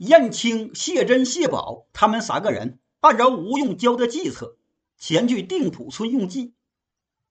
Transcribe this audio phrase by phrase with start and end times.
[0.00, 4.56] 燕青、谢珍、谢宝他们三个人按照吴用教的计策，
[4.96, 6.54] 前去定浦村用计。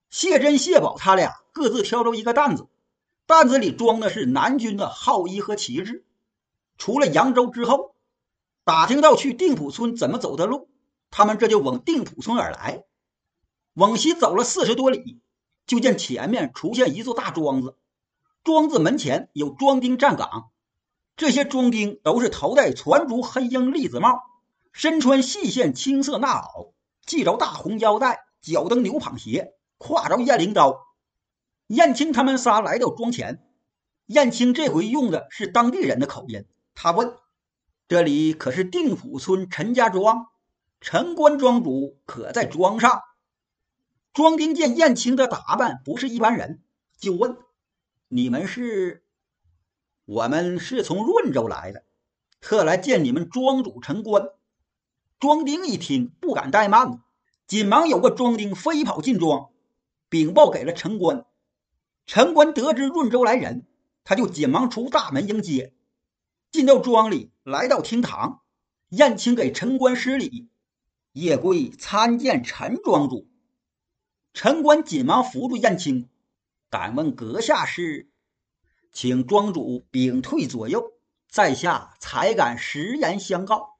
[0.08, 2.68] 谢珍、谢宝他俩各自挑着一个担子，
[3.26, 6.04] 担子里装的是南军的号衣和旗帜。
[6.78, 7.96] 出了扬州之后，
[8.62, 10.68] 打听到去定浦村怎么走的路，
[11.10, 12.84] 他们这就往定浦村而来。
[13.74, 15.18] 往西走了四十多里，
[15.66, 17.74] 就见前面出现一座大庄子，
[18.44, 20.50] 庄子门前有庄丁站岗。
[21.20, 24.22] 这些庄丁都是头戴传珠黑缨栗子帽，
[24.72, 26.72] 身穿细线青色衲袄，
[27.04, 30.80] 系着大红腰带，脚蹬牛蒡鞋，挎着雁翎刀。
[31.66, 33.46] 燕青他们仨来到庄前，
[34.06, 37.14] 燕青这回用的是当地人的口音，他问
[37.86, 40.28] ：“这里可是定府村陈家庄？
[40.80, 43.02] 陈官庄主可在庄上？”
[44.14, 46.62] 庄丁见燕青的打扮不是一般人，
[46.98, 47.36] 就问
[48.08, 49.04] ：“你们是？”
[50.10, 51.84] 我们是从润州来的，
[52.40, 54.30] 特来见你们庄主陈官。
[55.20, 57.00] 庄丁一听，不敢怠慢，
[57.46, 59.50] 紧忙有个庄丁飞跑进庄，
[60.08, 61.26] 禀报给了陈官。
[62.06, 63.68] 陈官得知润州来人，
[64.02, 65.74] 他就紧忙出大门迎接。
[66.50, 68.42] 进到庄里，来到厅堂，
[68.88, 70.48] 燕青给陈官施礼
[71.14, 73.28] ：“叶贵参见陈庄主。”
[74.34, 76.08] 陈官紧忙扶住燕青，
[76.68, 78.09] 敢问阁下是？
[78.92, 80.92] 请庄主屏退左右，
[81.28, 83.78] 在下才敢实言相告。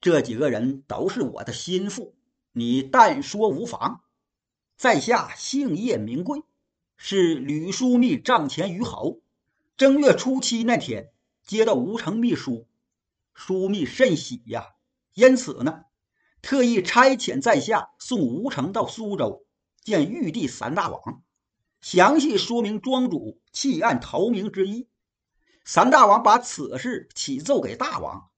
[0.00, 2.14] 这几个人都是我的心腹，
[2.52, 4.02] 你但说无妨。
[4.76, 6.42] 在下姓叶名贵，
[6.96, 9.20] 是吕枢密帐前虞侯。
[9.76, 11.10] 正月初七那天，
[11.42, 12.66] 接到吴城密书，
[13.34, 14.74] 枢密甚喜呀，
[15.14, 15.84] 因此呢，
[16.40, 19.44] 特意差遣在下送吴城到苏州
[19.82, 21.22] 见玉帝三大王。
[21.88, 24.88] 详细说明庄主弃暗投明之意。
[25.64, 28.28] 三大王把此事启奏给大王，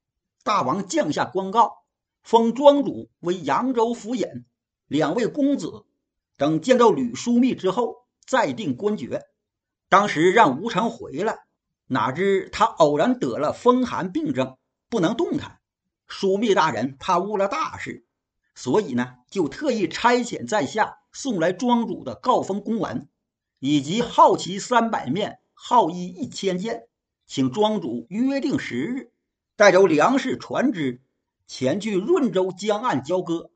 [0.45, 1.79] 大王降下官告，
[2.23, 4.27] 封庄主为扬州府尹。
[4.87, 5.87] 两位公子
[6.37, 9.23] 等见到吕枢密之后再定官爵。
[9.89, 11.39] 当时让吴成回来，
[11.87, 14.59] 哪知他偶然得了风寒病症，
[14.91, 15.59] 不能动弹。
[16.07, 18.05] 枢密大人怕误了大事，
[18.55, 23.09] 所以呢，就特意差遣在下送来庄主的告封公文。
[23.59, 26.87] 以及好旗三百面，好衣一千件，
[27.27, 29.11] 请庄主约定时日，
[29.57, 31.03] 带着粮食、船只，
[31.49, 33.51] 前去润州江岸交割。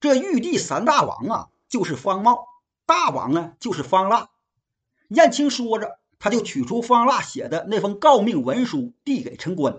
[0.00, 2.46] 这玉帝三大王啊，就是方茂；
[2.86, 4.30] 大王呢，就是方腊。
[5.08, 9.78] 燕青说着，他就取出方腊写的那封告命文书，递给陈官。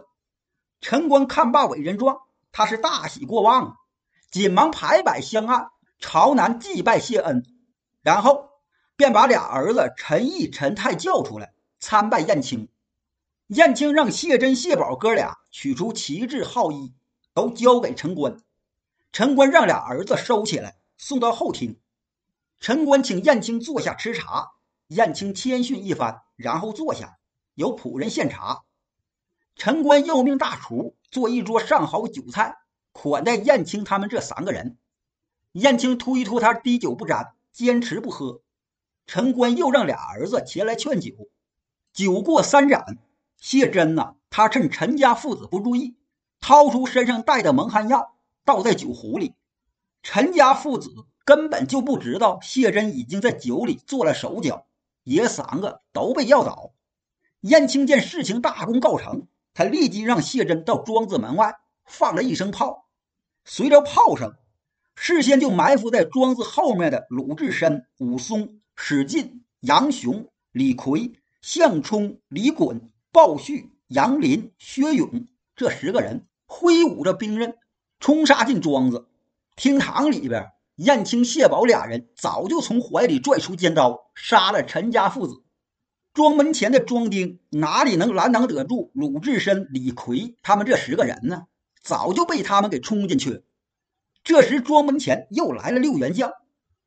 [0.79, 2.19] 陈官看罢委任状，
[2.53, 3.75] 他是大喜过望，
[4.31, 7.44] 紧忙排摆香案，朝南祭拜谢恩，
[8.01, 8.54] 然后。
[8.95, 12.69] 便把俩儿子陈毅、陈泰叫出来参拜燕青。
[13.47, 16.94] 燕青让谢珍、谢宝哥俩取出旗帜、号衣，
[17.33, 18.38] 都交给陈官。
[19.11, 21.79] 陈官让俩儿子收起来，送到后厅。
[22.59, 24.53] 陈官请燕青坐下吃茶。
[24.88, 27.17] 燕青谦逊一番，然后坐下，
[27.56, 28.63] 由仆人献茶。
[29.56, 32.57] 陈官又命大厨做一桌上好酒菜，
[32.91, 34.77] 款待燕青他们这三个人。
[35.53, 38.41] 燕青推脱他滴酒不沾，坚持不喝。
[39.07, 41.11] 陈官又让俩儿子前来劝酒，
[41.93, 42.97] 酒过三盏，
[43.38, 45.95] 谢珍呐，他趁陈家父子不注意，
[46.39, 49.35] 掏出身上带的蒙汗药，倒在酒壶里。
[50.01, 54.65] 陈家父子根本就不知道谢珍已经在酒里做了手脚，
[55.03, 56.73] 爷三个都被药倒。
[57.41, 61.55] 燕青见事情大功告成，他立即让谢珍到庄子门外
[61.85, 62.88] 放了一声炮，
[63.44, 64.35] 随着炮声，
[64.95, 68.59] 事先就埋伏在庄子后面的鲁智深、武松。
[68.75, 72.81] 史进、杨雄、李逵、项冲、李衮、
[73.12, 77.56] 鲍旭、杨林、薛勇这十个人挥舞着兵刃，
[78.00, 79.08] 冲杀进庄子。
[79.56, 85.44] 厅堂里边，燕青、谢宝俩人早就从怀里拽出尖刀，杀了陈家父子。
[86.13, 91.48] 庄门前的庄丁哪里能拦挡得住鲁智深、李逵他们这十个人呢？
[91.81, 93.44] 早就被他们给冲进去。
[94.24, 96.31] 这时，庄门前又来了六员将：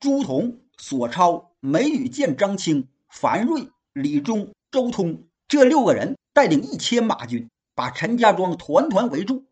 [0.00, 1.47] 朱仝、索超。
[1.60, 9.44] 梅雨见张清、樊瑞、李忠、周通这六个人带领一千马军，把陈家庄团团围住。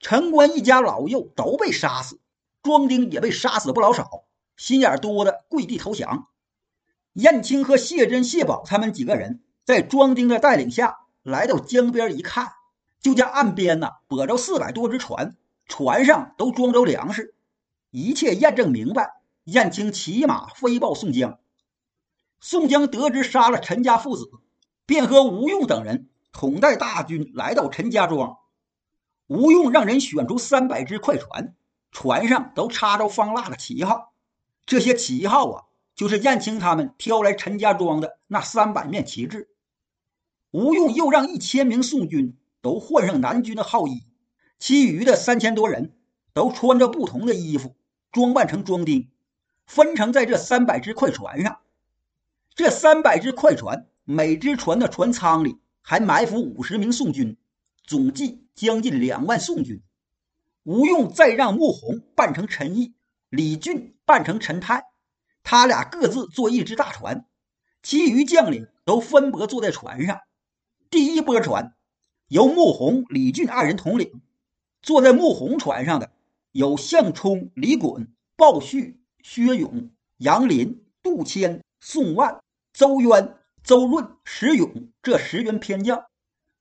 [0.00, 2.18] 陈官一家老幼都被杀死，
[2.64, 4.24] 庄丁也被杀死不老少，
[4.56, 6.26] 心眼多的跪地投降。
[7.12, 12.54] 燕青和谢珍、谢宝他们几个人在庄丁的带领下来到江边，一看，
[13.00, 17.36] 就见岸边呢泊着四百多只船，船上都装着粮食，
[17.92, 19.15] 一切验证明白。
[19.46, 21.38] 燕青骑马飞报宋江，
[22.40, 24.28] 宋江得知杀了陈家父子，
[24.86, 28.38] 便和吴用等人统带大军来到陈家庄，
[29.28, 31.54] 吴用让人选出三百只快船，
[31.92, 34.12] 船上都插着方腊的旗号。
[34.64, 35.64] 这些旗号啊，
[35.94, 39.48] 就是燕青他们挑来陈家庄的那三百面旗帜。
[40.50, 44.02] 吴用又让一千名宋军都换上南军的号衣，
[44.58, 45.96] 其余的三千多人
[46.32, 47.76] 都穿着不同的衣服，
[48.10, 49.08] 装扮成庄丁，
[49.66, 51.58] 分成在这三百只快船上。
[52.54, 57.36] 这三百只快船，每只船的船舱里还埋伏五十名宋军，
[57.84, 59.82] 总计将近两万宋军。
[60.62, 62.94] 吴用再让穆弘扮成陈毅，
[63.28, 64.84] 李俊扮成陈泰，
[65.42, 67.26] 他俩各自坐一只大船，
[67.82, 70.20] 其余将领都分拨坐在船上。
[70.88, 71.74] 第一波船
[72.28, 74.22] 由穆弘、李俊二人统领，
[74.82, 76.10] 坐在穆弘船上的
[76.52, 78.98] 有项冲、李衮、鲍旭、
[79.28, 82.38] 薛勇、杨林、杜迁、宋万、
[82.72, 86.04] 周渊、周润、石勇这十员偏将；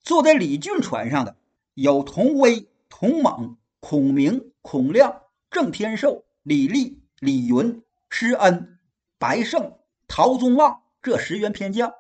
[0.02, 1.38] 坐在李俊船上的
[1.76, 5.22] 有童威、童猛、孔明、孔亮、
[5.52, 8.80] 郑天寿、李立、李云、施恩、
[9.20, 9.74] 白胜、
[10.08, 11.94] 陶宗旺这十员偏将。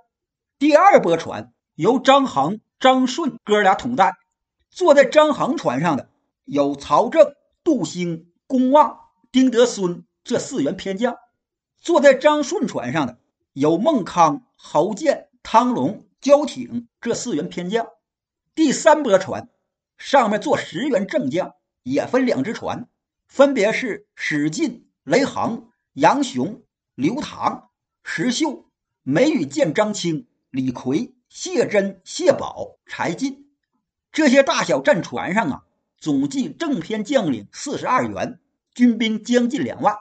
[0.57, 1.53] 第二波船。
[1.75, 4.13] 由张衡、张顺哥俩统带，
[4.69, 6.09] 坐在张衡船上的
[6.45, 7.35] 有曹正、
[7.65, 8.97] 杜兴、公望、
[9.29, 11.13] 丁德孙这四员偏将；
[11.77, 13.19] 坐在张顺船上的
[13.53, 17.87] 有孟康、侯建、汤龙、焦挺这四员偏将。
[18.55, 19.49] 第三波船
[19.97, 22.89] 上面坐十员正将，也分两只船，
[23.27, 26.63] 分别是史进、雷横、杨雄、
[26.95, 27.69] 刘唐、
[28.03, 28.65] 石秀、
[29.03, 31.13] 梅雨见、张清、李逵。
[31.27, 33.49] 谢珍、谢宝、柴进
[34.13, 35.63] 这些大小战船上啊，
[35.97, 38.39] 总计正偏将领四十二员，
[38.73, 39.97] 军兵将近两万。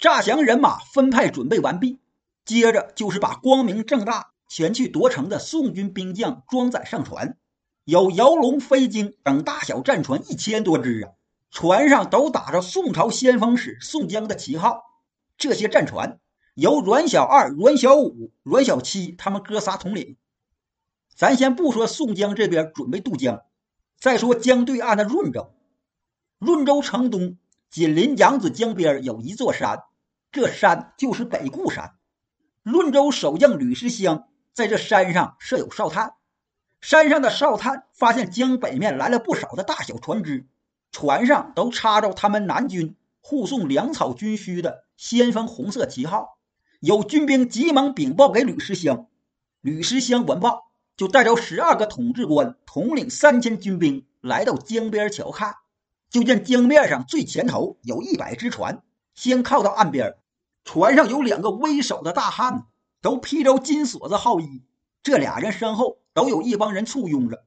[0.00, 2.00] 诈降人马分派准备完毕，
[2.46, 7.36] 接着就是把光明正大前去夺城的宋军兵将装载上船。
[7.84, 11.12] 有摇龙飞鲸等大小战船一千多只啊，
[11.50, 14.84] 船上都打着宋朝先锋使宋江的旗号。
[15.36, 16.18] 这些战船
[16.54, 20.16] 由阮小二、阮小五、阮小七他们哥仨统领。
[21.14, 23.42] 咱先不说宋江这边准备渡江，
[23.98, 25.52] 再说江对岸的润州。
[26.38, 27.36] 润州城东
[27.68, 29.82] 紧邻扬子江边有一座山，
[30.32, 31.92] 这山就是北固山。
[32.62, 36.14] 润州守将吕师乡在这山上设有哨探，
[36.80, 40.46] 山上的哨探发现江北面来了不少的大小船只，
[40.92, 46.38] 船上都插着他们南军护送粮草军需的先锋红色旗号。
[46.80, 49.06] 有军兵急忙禀报给吕师乡，
[49.60, 50.70] 吕师乡闻报。
[50.96, 55.54] 就带着十二个统治官，统领三千军兵来到江边瞧看。
[56.10, 58.82] 就见江面上最前头有一百只船，
[59.14, 60.16] 先靠到岸边。
[60.64, 62.66] 船上有两个为首的大汉，
[63.00, 64.62] 都披着金锁子号衣。
[65.02, 67.44] 这俩人身后都有一帮人簇拥着。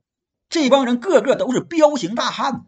[0.49, 2.65] 这帮人个个都是彪形大汉。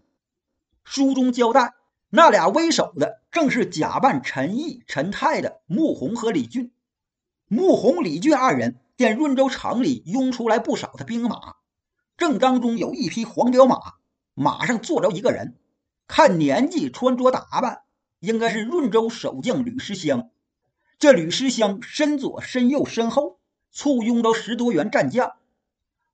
[0.84, 1.74] 书中交代，
[2.10, 6.72] 那俩为首的正是假扮陈毅、陈泰的穆弘和李俊。
[7.48, 8.80] 穆弘、李俊二人。
[8.98, 11.56] 见润州城里拥出来不少的兵马，
[12.16, 13.96] 正当中有一匹黄骠马，
[14.34, 15.58] 马上坐着一个人，
[16.08, 17.82] 看年纪、穿着打扮，
[18.26, 20.30] 应该是润州守将吕师乡。
[20.98, 23.40] 这吕师乡身左、身右、身后
[23.72, 25.34] 簇拥着十多员战将。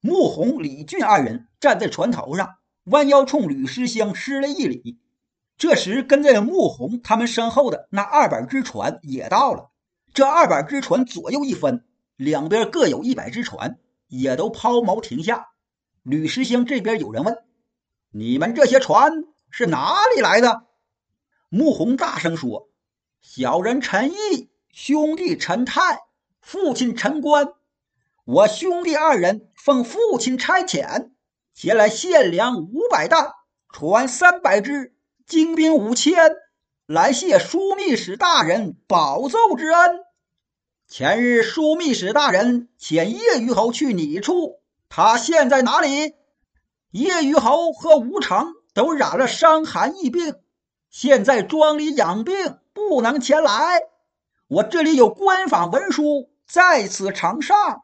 [0.02, 2.56] 穆弘、李俊二人站在船头上，
[2.86, 4.98] 弯腰冲吕师乡施了一礼。
[5.58, 9.70] 这时，跟在穆弘他们身后的那二百只船也到了。
[10.14, 11.86] 这二百只船左右一分。
[12.18, 15.48] 两边各有一百只船，也都抛锚停下。
[16.04, 17.38] 吕师乡这边有人问
[18.12, 20.64] ：“你们这些船是哪里来的？”
[21.54, 22.70] 穆弘大声说
[23.20, 26.00] ：“小人陈毅，兄弟陈泰，
[26.40, 27.52] 父亲陈官，
[28.24, 31.12] 我兄弟二人奉父亲差遣，
[31.54, 33.34] 前来献粮五百担，
[33.70, 34.96] 船三百只，
[35.28, 36.16] 精兵五千，
[36.86, 40.00] 来谢枢密使大人保奏之恩。”
[40.88, 46.14] 前日枢密使大人遣叶虞侯去你处，他现在哪里？
[46.92, 50.36] 叶虞侯和吴常都染了伤寒疫病，
[50.92, 53.80] 现在庄里养病，不能前来。
[54.48, 57.84] 我这里有官方文书在此呈上。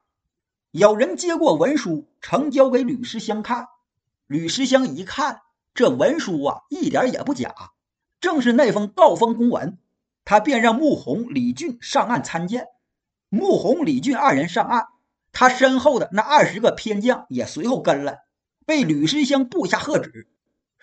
[0.72, 3.70] 有人接过文书，呈交给吕师乡看。
[4.28, 7.56] 吕师乡一看，这文书啊，一点也不假，
[8.20, 9.78] 正是那封告封公文。
[10.26, 12.68] 他便让穆弘、李俊上岸参见。
[13.30, 14.88] 穆弘、李俊二人上岸，
[15.32, 18.18] 他身后的那二十个偏将也随后跟了。
[18.66, 20.28] 被吕师乡部下喝止：“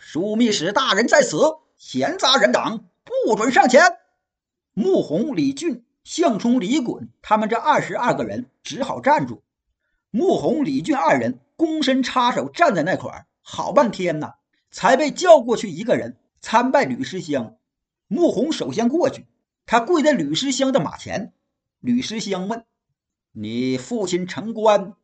[0.00, 1.36] 枢密使大人在此，
[1.76, 3.98] 闲杂人等不准上前。”
[4.74, 9.42] 穆弘、李俊、项冲、李衮他们这二十二个人只好站住。
[10.10, 14.34] 穆弘、李俊二人躬身插手站在那块儿，好半天呢，
[14.70, 17.56] 才被叫过去一个人参拜吕师香。
[18.06, 19.26] 穆弘首先过去，
[19.66, 21.32] 他跪在吕师香的马前。
[21.80, 22.64] 吕师香问
[23.32, 24.94] ：“你父亲陈官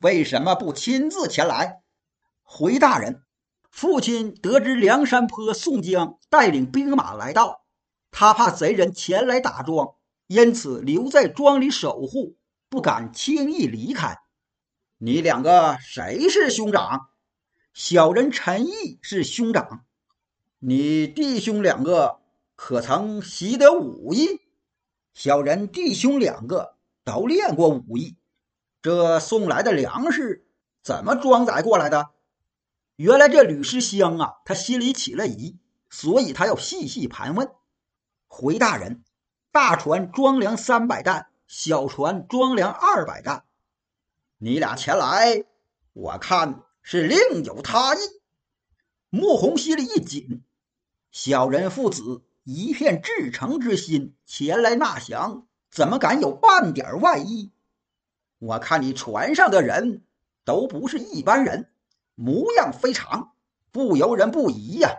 [0.00, 1.82] 为什么不亲自前来？”
[2.42, 3.22] 回大人
[3.70, 7.64] ：“父亲得知梁山坡宋江带领兵马来到，
[8.10, 9.94] 他怕贼人前来打庄，
[10.26, 12.36] 因此留在庄里守护，
[12.68, 14.18] 不敢轻易离开。”
[15.00, 17.10] 你两个谁是兄长？
[17.72, 19.84] 小人陈毅是兄长。
[20.58, 22.18] 你弟兄两个
[22.56, 24.40] 可曾习得武艺？
[25.14, 28.16] 小人弟兄两个都练过武艺。
[28.82, 30.48] 这送来的粮食
[30.82, 32.10] 怎么装载过来的？
[32.98, 35.56] 原来这吕师香啊，他心里起了疑，
[35.88, 37.48] 所以他要细细盘问。
[38.26, 39.04] 回大人，
[39.52, 43.44] 大船装粮三百担，小船装粮二百担。
[44.38, 45.44] 你俩前来，
[45.92, 47.98] 我看是另有他意。
[49.10, 50.42] 穆弘心里一紧，
[51.12, 57.52] 小人父子一片至诚之心前来纳降，怎么敢有半点外意？
[58.40, 60.02] 我看你船上的人
[60.44, 61.70] 都不是一般人，
[62.20, 63.32] 模样非常，
[63.70, 64.90] 不由人不疑呀。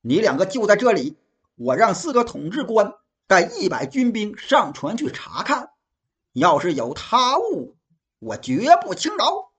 [0.00, 1.18] 你两个就在这里，
[1.56, 2.94] 我让四个统治官
[3.26, 5.72] 带一百军兵上船去查看，
[6.32, 7.76] 要是有他物。
[8.18, 9.52] 我绝不轻饶！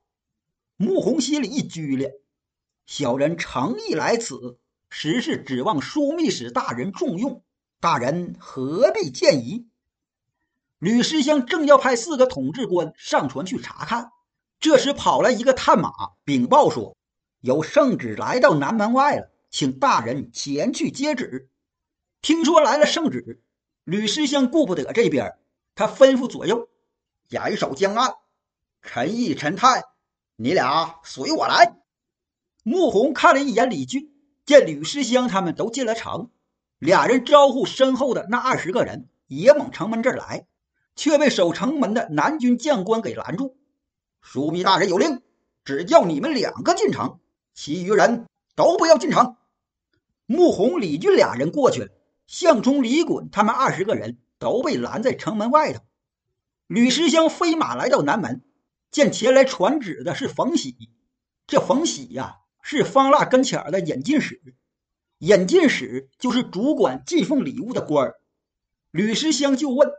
[0.78, 2.20] 穆弘心里一剧烈，
[2.88, 4.58] 小人诚意来此，
[4.90, 7.44] 实是指望枢密使大人重用。
[7.80, 9.68] 大人何必见疑？
[10.80, 14.12] 吕师香正要派四个统治官上船去查看，
[14.60, 15.92] 这时跑来一个探马
[16.26, 16.98] 禀报说，
[17.40, 21.50] 有圣旨来到南门外了，请大人前去接旨。
[22.22, 23.42] 听说来了圣旨，
[23.86, 25.38] 吕师香顾不得这边，
[25.76, 26.68] 他吩咐左右
[27.30, 28.16] 严守江岸。
[28.82, 29.86] 陈毅、陈泰，
[30.36, 31.78] 你俩随我来。
[32.64, 34.14] 穆弘看了一眼李俊，
[34.46, 36.32] 见吕师香他们都进了城，
[36.80, 40.46] 俩人招呼身后的那二十个人也往城门这儿来，
[40.98, 43.58] 却被守城门的南军将官给拦住。
[44.24, 45.22] 枢密大人有令，
[45.64, 47.20] 只叫你们两个进城，
[47.54, 49.36] 其余人都不要进城。
[50.26, 51.90] 穆弘、李俊俩人过去了，
[52.28, 55.82] 项冲、李衮他们二十个人都被拦在城门外头。
[56.68, 58.42] 吕师香飞马来到南门。
[58.92, 60.90] 见前来传旨的是冯喜，
[61.46, 64.42] 这冯喜呀是方腊跟前的引进使，
[65.20, 68.16] 引进使就是主管进奉礼物的官儿。
[68.90, 69.92] 吕师香就问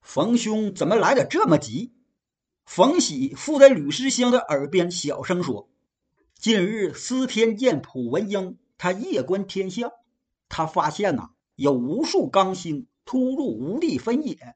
[0.00, 1.92] 冯兄怎么来的这么急？
[2.68, 5.70] 冯喜附在吕师香的耳边小声说
[6.38, 9.90] ：“近日司天监蒲文英他夜观天象，
[10.50, 14.54] 他发现呐有无数刚星突入无地分野，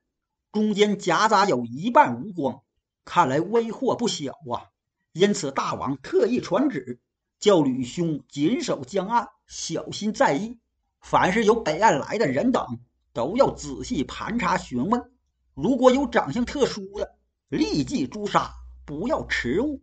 [0.52, 2.60] 中间夹杂有一半无光。”
[3.06, 4.68] 看来危祸不小啊！
[5.14, 7.00] 因此大王特意传旨，
[7.40, 10.58] 叫吕兄谨守江岸，小心在意。
[11.00, 12.78] 凡是有北岸来的人等，
[13.14, 15.10] 都要仔细盘查询问。
[15.54, 17.14] 如果有长相特殊的，
[17.52, 18.54] 立即诛杀，
[18.86, 19.82] 不要迟误。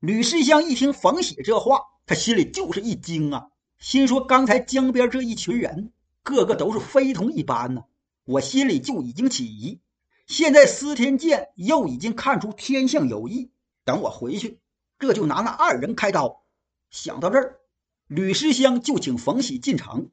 [0.00, 5.92] 吕世香一听冯喜这话，他心里就是一惊啊，心说：刚才江边这一群人，
[6.24, 7.84] 个个都是非同一般呢，
[8.24, 9.78] 我心里就已经起疑。
[10.26, 13.52] 现在司天监又已经看出天象有异，
[13.84, 14.58] 等我回去，
[14.98, 16.42] 这就拿那二人开刀。
[16.90, 17.60] 想到这儿，
[18.08, 20.10] 吕师香就请冯喜进城，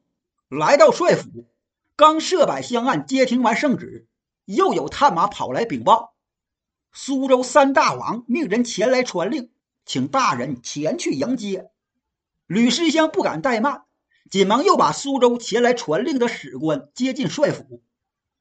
[0.48, 1.48] 来到帅府，
[1.96, 4.06] 刚设摆香案接听完圣旨，
[4.44, 6.09] 又有探马跑来禀报：
[6.92, 9.50] 苏州三大王命人前来传令，
[9.86, 11.70] 请大人前去迎接。
[12.46, 13.84] 吕师香不敢怠慢，
[14.28, 17.82] 紧忙又把苏州前来传令的史官接进帅府。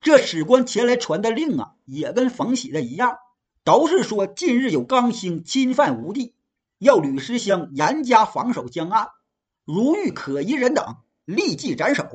[0.02, 3.18] 这史官前来传的令啊，也跟冯喜的一样，
[3.64, 6.34] 都是说近日有刚星侵犯吴地，
[6.80, 9.10] 要吕师香严加防守江岸，
[9.66, 12.08] 如遇可疑人等，立即斩首。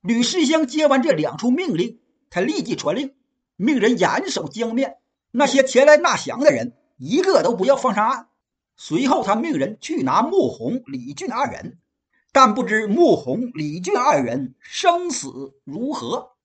[0.00, 1.98] 吕师香接完这两处命令，
[2.30, 3.14] 他立即传令，
[3.56, 4.98] 命人严守江面，
[5.30, 8.28] 那些前来纳降的人，一个都不要放上岸。
[8.76, 11.78] 随后，他命人去拿穆弘、李俊二人，
[12.32, 16.35] 但不知穆弘、李俊二人生死如何。